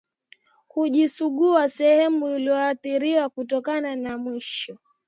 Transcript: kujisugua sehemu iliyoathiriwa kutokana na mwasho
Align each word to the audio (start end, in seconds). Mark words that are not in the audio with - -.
kujisugua 0.67 1.69
sehemu 1.69 2.35
iliyoathiriwa 2.35 3.29
kutokana 3.29 3.95
na 3.95 4.17
mwasho 4.17 4.77